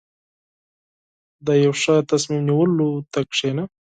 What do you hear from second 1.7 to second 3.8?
ښه تصمیم نیولو ته کښېنه.